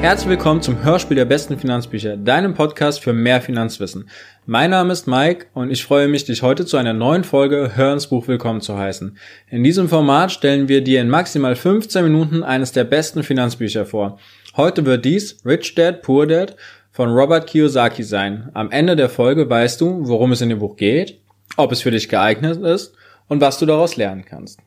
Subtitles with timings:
[0.00, 4.08] Herzlich willkommen zum Hörspiel der besten Finanzbücher, deinem Podcast für mehr Finanzwissen.
[4.46, 8.06] Mein Name ist Mike und ich freue mich, dich heute zu einer neuen Folge Hörens
[8.06, 9.18] Buch willkommen zu heißen.
[9.50, 14.18] In diesem Format stellen wir dir in maximal 15 Minuten eines der besten Finanzbücher vor.
[14.56, 16.56] Heute wird dies Rich Dad, Poor Dad
[16.92, 18.48] von Robert Kiyosaki sein.
[18.54, 21.20] Am Ende der Folge weißt du, worum es in dem Buch geht,
[21.58, 22.94] ob es für dich geeignet ist
[23.28, 24.60] und was du daraus lernen kannst.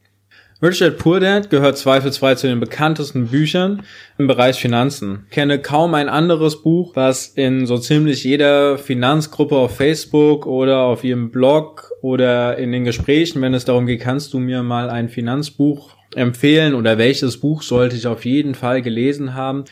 [0.63, 3.83] Rich Dad Poor Dad gehört zweifelsfrei zu den bekanntesten Büchern
[4.17, 5.25] im Bereich Finanzen.
[5.27, 10.83] Ich kenne kaum ein anderes Buch, was in so ziemlich jeder Finanzgruppe auf Facebook oder
[10.83, 14.89] auf ihrem Blog oder in den Gesprächen, wenn es darum geht, kannst du mir mal
[14.89, 19.65] ein Finanzbuch empfehlen oder welches Buch sollte ich auf jeden Fall gelesen haben,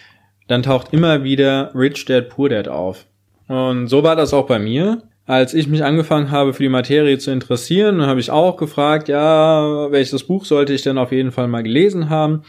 [0.50, 3.06] dann taucht immer wieder Rich Dad Poor Dad auf.
[3.48, 5.04] Und so war das auch bei mir.
[5.26, 9.92] Als ich mich angefangen habe, für die Materie zu interessieren, habe ich auch gefragt, ja,
[9.92, 12.44] welches Buch sollte ich denn auf jeden Fall mal gelesen haben?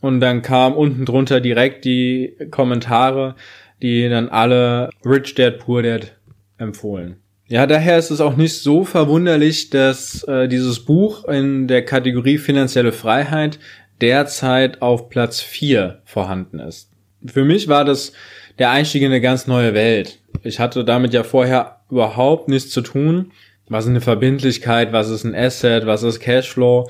[0.00, 3.34] Und dann kam unten drunter direkt die Kommentare,
[3.82, 6.16] die dann alle Rich Dad Poor Dad
[6.58, 7.16] empfohlen.
[7.48, 12.38] Ja, daher ist es auch nicht so verwunderlich, dass äh, dieses Buch in der Kategorie
[12.38, 13.58] finanzielle Freiheit
[14.00, 16.90] derzeit auf Platz 4 vorhanden ist.
[17.26, 18.12] Für mich war das
[18.58, 20.20] der Einstieg in eine ganz neue Welt.
[20.42, 23.32] Ich hatte damit ja vorher überhaupt nichts zu tun.
[23.68, 26.88] Was ist eine Verbindlichkeit, was ist ein Asset, was ist Cashflow?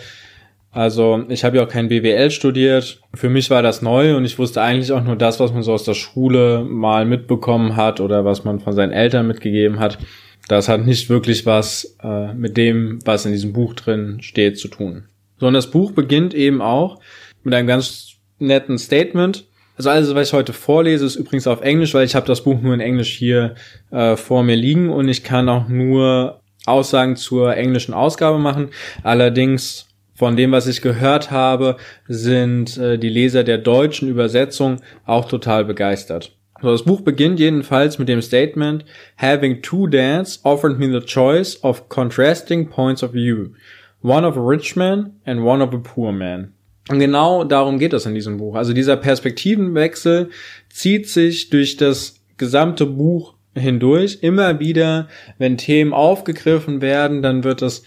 [0.72, 3.00] Also ich habe ja auch kein BWL studiert.
[3.14, 5.72] Für mich war das neu und ich wusste eigentlich auch nur das, was man so
[5.72, 9.98] aus der Schule mal mitbekommen hat oder was man von seinen Eltern mitgegeben hat.
[10.48, 14.68] Das hat nicht wirklich was äh, mit dem, was in diesem Buch drin steht, zu
[14.68, 15.04] tun.
[15.38, 17.00] Sondern das Buch beginnt eben auch
[17.42, 19.46] mit einem ganz netten Statement.
[19.80, 22.60] Also alles, was ich heute vorlese, ist übrigens auf Englisch, weil ich habe das Buch
[22.60, 23.54] nur in Englisch hier
[23.90, 28.68] äh, vor mir liegen und ich kann auch nur Aussagen zur englischen Ausgabe machen.
[29.02, 35.26] Allerdings von dem, was ich gehört habe, sind äh, die Leser der deutschen Übersetzung auch
[35.26, 36.36] total begeistert.
[36.60, 38.84] So, das Buch beginnt jedenfalls mit dem Statement,
[39.16, 43.54] Having two dads offered me the choice of contrasting points of view.
[44.02, 46.52] One of a rich man and one of a poor man.
[46.90, 48.56] Und genau darum geht es in diesem Buch.
[48.56, 50.30] Also dieser Perspektivenwechsel
[50.70, 54.18] zieht sich durch das gesamte Buch hindurch.
[54.22, 55.06] Immer wieder,
[55.38, 57.84] wenn Themen aufgegriffen werden, dann wird es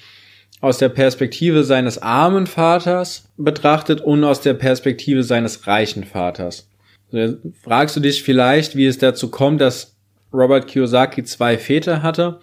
[0.61, 6.69] aus der Perspektive seines armen Vaters betrachtet und aus der Perspektive seines reichen Vaters.
[7.61, 9.97] Fragst du dich vielleicht, wie es dazu kommt, dass
[10.31, 12.39] Robert Kiyosaki zwei Väter hatte?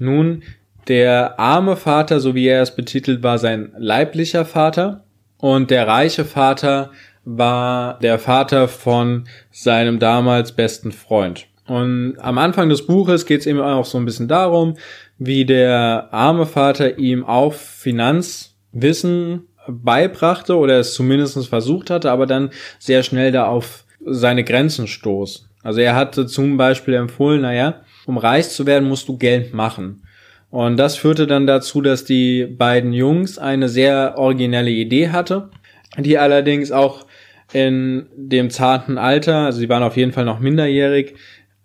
[0.00, 0.42] Nun,
[0.88, 5.04] der arme Vater, so wie er es betitelt, war sein leiblicher Vater
[5.40, 6.90] und der reiche Vater
[7.24, 11.46] war der Vater von seinem damals besten Freund.
[11.66, 14.76] Und am Anfang des Buches geht es eben auch so ein bisschen darum,
[15.18, 22.50] wie der arme Vater ihm auch Finanzwissen beibrachte oder es zumindest versucht hatte, aber dann
[22.78, 25.48] sehr schnell da auf seine Grenzen stoß.
[25.62, 30.02] Also er hatte zum Beispiel empfohlen, naja, um reich zu werden, musst du Geld machen.
[30.50, 35.50] Und das führte dann dazu, dass die beiden Jungs eine sehr originelle Idee hatte,
[35.96, 37.06] die allerdings auch
[37.52, 41.14] in dem zarten Alter, also sie waren auf jeden Fall noch minderjährig,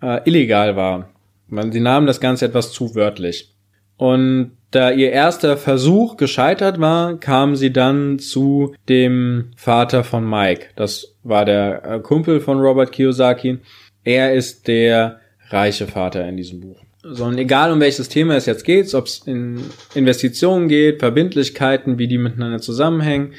[0.02, 1.10] äh, illegal war.
[1.72, 3.54] Sie nahmen das Ganze etwas zu wörtlich.
[3.98, 10.68] Und da ihr erster Versuch gescheitert war, kam sie dann zu dem Vater von Mike.
[10.76, 13.60] Das war der äh, Kumpel von Robert Kiyosaki.
[14.04, 15.20] Er ist der
[15.50, 16.85] reiche Vater in diesem Buch.
[17.08, 19.62] Sondern egal um welches Thema es jetzt geht, ob es in
[19.94, 23.34] Investitionen geht, Verbindlichkeiten, wie die miteinander zusammenhängen,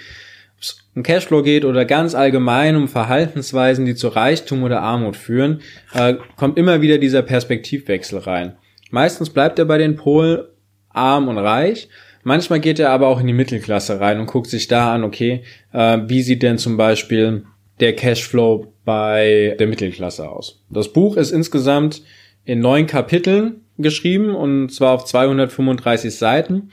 [0.57, 5.17] ob es um Cashflow geht oder ganz allgemein um Verhaltensweisen, die zu Reichtum oder Armut
[5.17, 5.63] führen,
[5.95, 8.57] äh, kommt immer wieder dieser Perspektivwechsel rein.
[8.91, 10.45] Meistens bleibt er bei den Polen
[10.91, 11.89] arm und reich.
[12.23, 15.43] Manchmal geht er aber auch in die Mittelklasse rein und guckt sich da an, okay,
[15.73, 17.45] äh, wie sieht denn zum Beispiel
[17.81, 20.63] der Cashflow bei der Mittelklasse aus.
[20.71, 22.03] Das Buch ist insgesamt
[22.47, 26.71] in neun Kapiteln geschrieben und zwar auf 235 Seiten.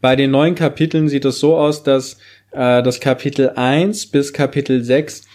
[0.00, 2.14] Bei den neun Kapiteln sieht es so aus, dass
[2.52, 5.26] äh, das Kapitel 1 bis Kapitel 6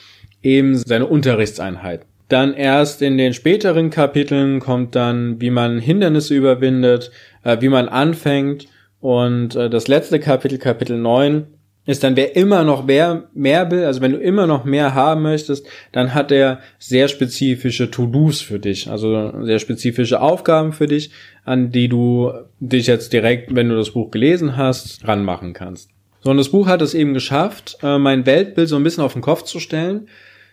[0.42, 7.12] eben seine Unterrichtseinheit dann erst in den späteren Kapiteln kommt dann, wie man Hindernisse überwindet,
[7.44, 8.68] äh, wie man anfängt.
[9.02, 11.48] Und äh, das letzte Kapitel, Kapitel 9,
[11.86, 15.24] ist dann, wer immer noch mehr, mehr will, also wenn du immer noch mehr haben
[15.24, 21.12] möchtest, dann hat er sehr spezifische To-Dos für dich, also sehr spezifische Aufgaben für dich,
[21.44, 25.90] an die du dich jetzt direkt, wenn du das Buch gelesen hast, ranmachen kannst.
[26.24, 29.14] So, und das Buch hat es eben geschafft, äh, mein Weltbild so ein bisschen auf
[29.14, 30.08] den Kopf zu stellen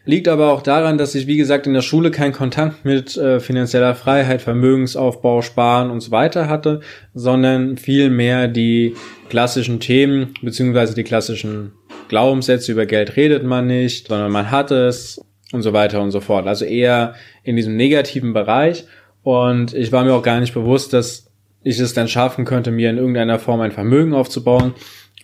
[0.08, 3.40] Liegt aber auch daran, dass ich, wie gesagt, in der Schule keinen Kontakt mit äh,
[3.40, 6.80] finanzieller Freiheit, Vermögensaufbau, Sparen und so weiter hatte,
[7.12, 8.94] sondern vielmehr die
[9.28, 11.72] klassischen Themen beziehungsweise die klassischen
[12.08, 15.20] Glaubenssätze über Geld redet man nicht, sondern man hat es.
[15.52, 16.46] und so weiter und so fort.
[16.46, 18.86] Also eher in diesem negativen Bereich.
[19.22, 21.30] Und ich war mir auch gar nicht bewusst, dass
[21.62, 24.72] ich es dann schaffen könnte, mir in irgendeiner Form ein Vermögen aufzubauen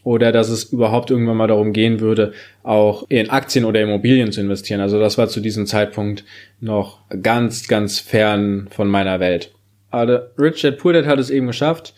[0.05, 4.41] oder dass es überhaupt irgendwann mal darum gehen würde, auch in Aktien oder Immobilien zu
[4.41, 4.81] investieren.
[4.81, 6.25] Also das war zu diesem Zeitpunkt
[6.61, 9.51] noch ganz, ganz fern von meiner Welt.
[9.91, 11.95] Aber Richard Purdett hat es eben geschafft,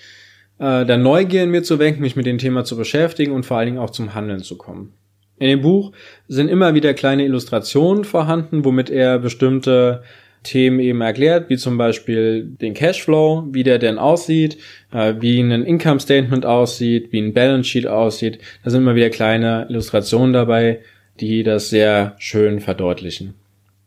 [0.58, 3.58] äh, der Neugier in mir zu wecken, mich mit dem Thema zu beschäftigen und vor
[3.58, 4.94] allen Dingen auch zum Handeln zu kommen.
[5.38, 5.92] In dem Buch
[6.28, 10.02] sind immer wieder kleine Illustrationen vorhanden, womit er bestimmte
[10.42, 14.58] Themen eben erklärt, wie zum Beispiel den Cashflow, wie der denn aussieht,
[14.92, 18.38] äh, wie ein Income Statement aussieht, wie ein Balance Sheet aussieht.
[18.64, 20.80] Da sind immer wieder kleine Illustrationen dabei,
[21.20, 23.34] die das sehr schön verdeutlichen.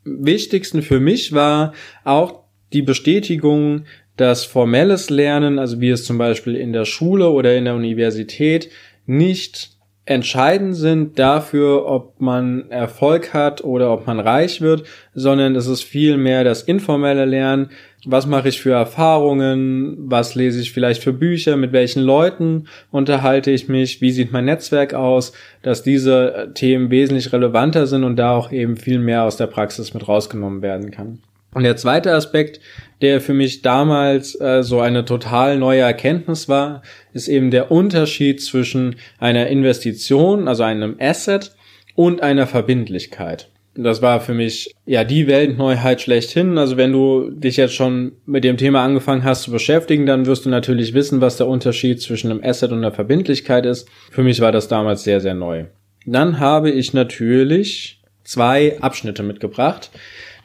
[0.04, 1.74] Wichtigsten für mich war
[2.04, 2.44] auch
[2.74, 3.86] die Bestätigung,
[4.18, 8.70] dass formelles Lernen, also wie es zum Beispiel in der Schule oder in der Universität,
[9.06, 9.72] nicht
[10.10, 14.84] entscheidend sind dafür, ob man Erfolg hat oder ob man reich wird,
[15.14, 17.70] sondern es ist viel mehr das informelle Lernen.
[18.06, 19.96] Was mache ich für Erfahrungen?
[20.00, 21.58] Was lese ich vielleicht für Bücher?
[21.58, 24.02] Mit welchen Leuten unterhalte ich mich?
[24.02, 25.32] Wie sieht mein Netzwerk aus?
[25.62, 29.94] Dass diese Themen wesentlich relevanter sind und da auch eben viel mehr aus der Praxis
[29.94, 31.20] mit rausgenommen werden kann.
[31.54, 32.60] Und der zweite Aspekt,
[33.02, 38.42] der für mich damals äh, so eine total neue Erkenntnis war, ist eben der Unterschied
[38.42, 41.56] zwischen einer Investition, also einem Asset
[41.96, 43.50] und einer Verbindlichkeit.
[43.76, 46.58] Das war für mich ja die Weltneuheit schlechthin.
[46.58, 50.46] Also wenn du dich jetzt schon mit dem Thema angefangen hast zu beschäftigen, dann wirst
[50.46, 53.88] du natürlich wissen, was der Unterschied zwischen einem Asset und einer Verbindlichkeit ist.
[54.12, 55.66] Für mich war das damals sehr, sehr neu.
[56.06, 59.92] Dann habe ich natürlich zwei Abschnitte mitgebracht.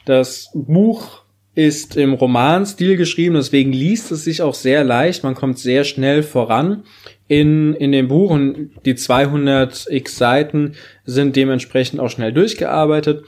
[0.05, 1.23] Das Buch
[1.55, 5.23] ist im Romanstil geschrieben, deswegen liest es sich auch sehr leicht.
[5.23, 6.83] Man kommt sehr schnell voran
[7.27, 10.73] in, in dem Buch und die 200 x Seiten
[11.05, 13.23] sind dementsprechend auch schnell durchgearbeitet.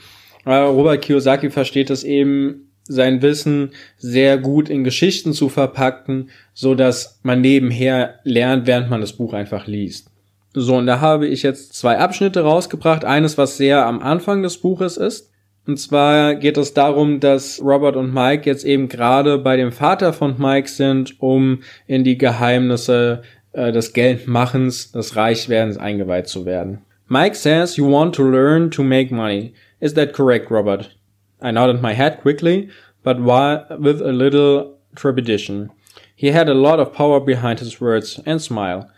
[0.45, 7.19] Robert Kiyosaki versteht es eben, sein Wissen sehr gut in Geschichten zu verpacken, so dass
[7.21, 10.09] man nebenher lernt, während man das Buch einfach liest.
[10.53, 13.03] So, und da habe ich jetzt zwei Abschnitte rausgebracht.
[13.03, 15.29] Eines, was sehr am Anfang des Buches ist
[15.67, 20.13] und zwar geht es darum, dass Robert und Mike jetzt eben gerade bei dem Vater
[20.13, 23.21] von Mike sind, um in die Geheimnisse
[23.51, 26.79] äh, des Geldmachens, des Reichwerdens eingeweiht zu werden.
[27.09, 29.53] Mike says you want to learn to make money.
[29.79, 30.95] Is that correct, Robert?
[31.41, 32.69] I nodded my head quickly,
[33.03, 35.69] but with a little trepidation.
[36.15, 38.89] He had a lot of power behind his words and smile.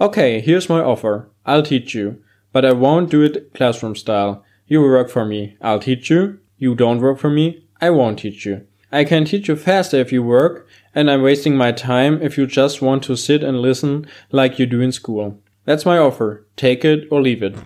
[0.00, 1.28] Okay, here's my offer.
[1.44, 2.22] I'll teach you,
[2.52, 4.44] but I won't do it classroom style.
[4.68, 5.56] You work for me.
[5.62, 6.40] I'll teach you.
[6.58, 7.66] You don't work for me.
[7.80, 8.66] I won't teach you.
[8.92, 12.46] I can teach you faster if you work, and I'm wasting my time if you
[12.46, 15.40] just want to sit and listen like you do in school.
[15.64, 16.46] That's my offer.
[16.56, 17.56] Take it or leave it.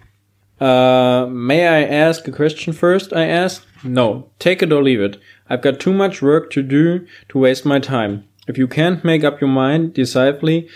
[0.61, 3.13] Uh, may I ask a question first?
[3.13, 3.67] I asked.
[3.83, 5.21] No, take it or leave it.
[5.51, 8.29] I've got too much work to do to waste my time.
[8.47, 10.69] If you can't make up your mind decisively,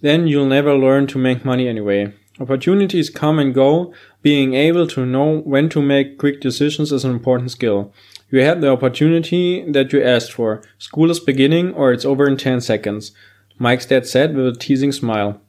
[0.00, 2.14] then you'll never learn to make money anyway.
[2.40, 3.94] Opportunities come and go.
[4.20, 7.92] Being able to know when to make quick decisions is an important skill.
[8.28, 10.62] You had the opportunity that you asked for.
[10.78, 13.12] School is beginning or it's over in 10 seconds.
[13.58, 15.40] Mike's dad said with a teasing smile.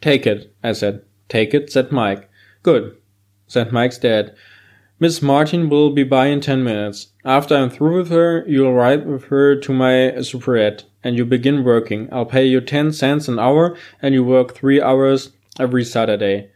[0.00, 1.02] Take it, I said.
[1.28, 2.30] Take it, said Mike.
[2.62, 2.96] Good,
[3.48, 4.36] said Mike's dad.
[5.00, 7.08] Miss Martin will be by in 10 minutes.
[7.24, 11.64] After I'm through with her, you'll ride with her to my superette and you begin
[11.64, 12.08] working.
[12.12, 16.50] I'll pay you 10 cents an hour and you work 3 hours every Saturday.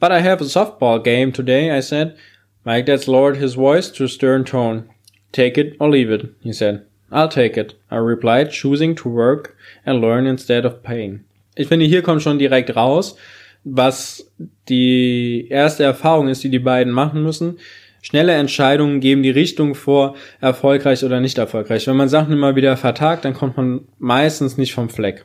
[0.00, 2.16] But I have a softball game today, I said.
[2.64, 4.88] Mike Dad lowered his voice to a stern tone.
[5.32, 6.86] Take it or leave it, he said.
[7.10, 11.24] I'll take it, I replied, choosing to work and learn instead of paying.
[11.56, 13.16] Ich finde, hier kommt schon direkt raus,
[13.62, 14.30] was
[14.68, 17.58] die erste Erfahrung ist, die die beiden machen müssen.
[18.02, 21.86] Schnelle Entscheidungen geben die Richtung vor, erfolgreich oder nicht erfolgreich.
[21.86, 25.24] Wenn man Sachen immer wieder vertagt, dann kommt man meistens nicht vom Fleck.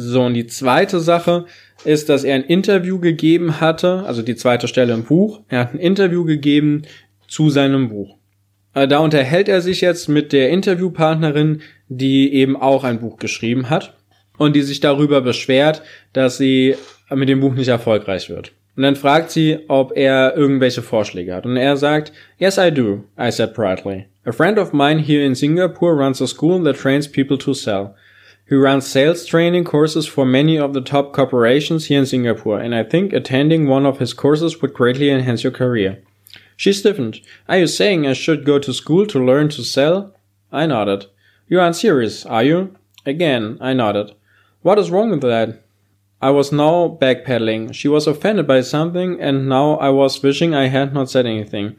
[0.00, 1.46] So, und die zweite Sache
[1.84, 5.40] ist, dass er ein Interview gegeben hatte, also die zweite Stelle im Buch.
[5.48, 6.82] Er hat ein Interview gegeben
[7.26, 8.16] zu seinem Buch.
[8.74, 13.70] Äh, da unterhält er sich jetzt mit der Interviewpartnerin, die eben auch ein Buch geschrieben
[13.70, 13.96] hat
[14.36, 16.76] und die sich darüber beschwert, dass sie
[17.10, 18.52] mit dem Buch nicht erfolgreich wird.
[18.76, 21.44] Und dann fragt sie, ob er irgendwelche Vorschläge hat.
[21.44, 24.06] Und er sagt, Yes, I do, I said proudly.
[24.24, 27.96] A friend of mine here in Singapore runs a school that trains people to sell.
[28.48, 32.74] Who runs sales training courses for many of the top corporations here in Singapore, and
[32.74, 36.02] I think attending one of his courses would greatly enhance your career.
[36.56, 37.20] She stiffened.
[37.48, 40.14] Are you saying I should go to school to learn to sell?
[40.50, 41.06] I nodded.
[41.46, 42.74] You aren't serious, are you?
[43.04, 44.12] Again, I nodded.
[44.62, 45.62] What is wrong with that?
[46.20, 47.74] I was now backpedaling.
[47.74, 51.76] She was offended by something, and now I was wishing I had not said anything.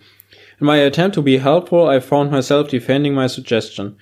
[0.62, 3.98] In my attempt to be helpful, I found myself defending my suggestion.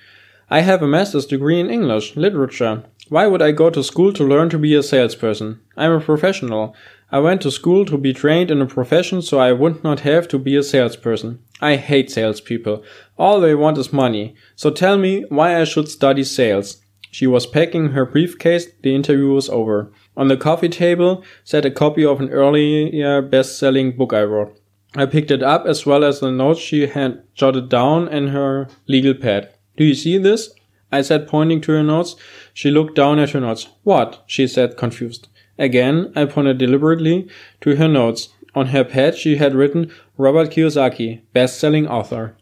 [0.50, 2.84] I have a master's degree in English, literature.
[3.10, 5.60] Why would I go to school to learn to be a salesperson?
[5.76, 6.74] I'm a professional.
[7.12, 10.26] I went to school to be trained in a profession so I would not have
[10.28, 11.40] to be a salesperson.
[11.60, 12.82] I hate salespeople.
[13.18, 14.36] All they want is money.
[14.56, 16.78] So tell me why I should study sales.
[17.10, 18.68] She was packing her briefcase.
[18.82, 19.92] The interview was over.
[20.16, 24.58] On the coffee table sat a copy of an earlier best-selling book I wrote.
[24.94, 28.68] I picked it up as well as the notes she had jotted down in her
[28.86, 29.52] legal pad.
[29.78, 30.50] Do you see this?
[30.90, 32.16] I said, pointing to her notes.
[32.52, 33.68] She looked down at her notes.
[33.84, 34.24] What?
[34.26, 35.28] she said, confused.
[35.56, 37.28] Again, I pointed deliberately
[37.60, 38.30] to her notes.
[38.56, 42.36] On her pad, she had written Robert Kiyosaki, best-selling author.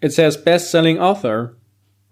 [0.00, 1.56] It says best-selling author,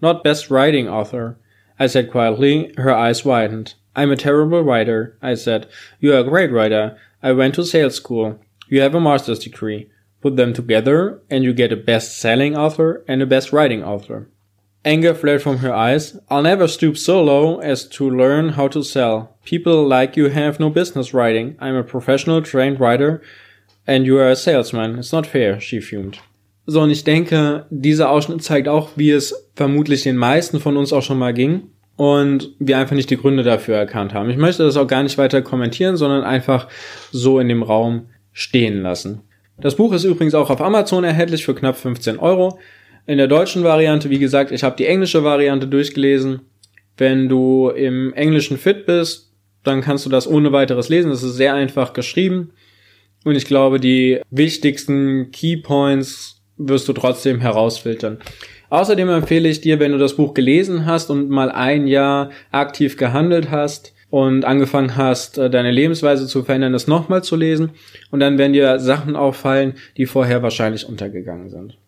[0.00, 1.38] not best writing author.
[1.78, 3.74] I said quietly, her eyes widened.
[3.94, 5.68] I'm a terrible writer, I said.
[6.00, 6.98] You are a great writer.
[7.22, 8.40] I went to sales school.
[8.68, 9.90] You have a master's degree.
[10.22, 14.28] Put them together and you get a best-selling author and a best writing author.
[14.84, 16.16] Anger flared from her eyes.
[16.30, 19.36] I'll never stoop so low as to learn how to sell.
[19.44, 21.56] People like you have no business writing.
[21.60, 23.20] I'm a professional trained writer
[23.86, 24.98] and you are a salesman.
[24.98, 26.18] It's not fair, she fumed.
[26.66, 30.92] So, und ich denke, dieser Ausschnitt zeigt auch, wie es vermutlich den meisten von uns
[30.92, 34.30] auch schon mal ging und wir einfach nicht die Gründe dafür erkannt haben.
[34.30, 36.68] Ich möchte das auch gar nicht weiter kommentieren, sondern einfach
[37.10, 39.22] so in dem Raum stehen lassen.
[39.58, 42.58] Das Buch ist übrigens auch auf Amazon erhältlich für knapp 15 Euro.
[43.06, 46.40] In der deutschen Variante, wie gesagt, ich habe die englische Variante durchgelesen.
[46.96, 49.32] Wenn du im Englischen fit bist,
[49.64, 51.10] dann kannst du das ohne weiteres lesen.
[51.10, 52.52] Das ist sehr einfach geschrieben.
[53.24, 58.18] Und ich glaube, die wichtigsten Keypoints wirst du trotzdem herausfiltern.
[58.70, 62.96] Außerdem empfehle ich dir, wenn du das Buch gelesen hast und mal ein Jahr aktiv
[62.96, 67.70] gehandelt hast, und angefangen hast, äh, deine Lebensweise zu verändern, das nochmal zu lesen.
[68.10, 71.78] Und dann werden dir Sachen auffallen, die vorher wahrscheinlich untergegangen sind.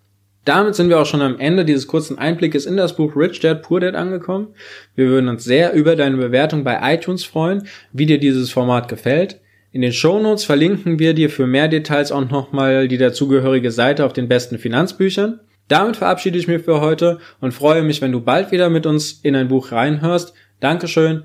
[0.47, 3.61] Damit sind wir auch schon am Ende dieses kurzen Einblickes in das Buch Rich Dad
[3.61, 4.55] Poor Dad angekommen.
[4.95, 9.41] Wir würden uns sehr über deine Bewertung bei iTunes freuen, wie dir dieses Format gefällt.
[9.71, 14.15] In den Shownotes verlinken wir dir für mehr Details auch nochmal die dazugehörige Seite auf
[14.15, 15.41] den besten Finanzbüchern.
[15.69, 19.13] Damit verabschiede ich mich für heute und freue mich, wenn du bald wieder mit uns
[19.13, 20.33] in ein Buch reinhörst.
[20.61, 21.25] Dankeschön